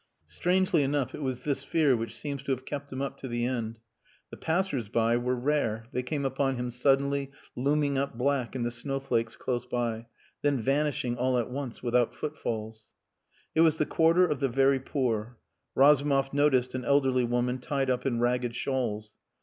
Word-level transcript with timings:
Strangely 0.25 0.81
enough 0.81 1.13
it 1.13 1.21
was 1.21 1.41
this 1.41 1.63
fear 1.63 1.95
which 1.95 2.17
seems 2.17 2.41
to 2.41 2.51
have 2.51 2.65
kept 2.65 2.91
him 2.91 3.03
up 3.03 3.19
to 3.19 3.27
the 3.27 3.45
end. 3.45 3.79
The 4.31 4.35
passers 4.37 4.89
by 4.89 5.15
were 5.15 5.35
rare. 5.35 5.85
They 5.91 6.01
came 6.01 6.25
upon 6.25 6.55
him 6.55 6.71
suddenly, 6.71 7.29
looming 7.55 7.99
up 7.99 8.17
black 8.17 8.55
in 8.55 8.63
the 8.63 8.71
snowflakes 8.71 9.35
close 9.35 9.67
by, 9.67 10.07
then 10.41 10.59
vanishing 10.59 11.17
all 11.17 11.37
at 11.37 11.51
once 11.51 11.83
without 11.83 12.15
footfalls. 12.15 12.87
It 13.53 13.61
was 13.61 13.77
the 13.77 13.85
quarter 13.85 14.25
of 14.25 14.39
the 14.39 14.49
very 14.49 14.79
poor. 14.79 15.37
Razumov 15.75 16.33
noticed 16.33 16.73
an 16.73 16.83
elderly 16.83 17.23
woman 17.23 17.59
tied 17.59 17.91
up 17.91 18.03
in 18.03 18.19
ragged 18.19 18.55
shawls. 18.55 19.19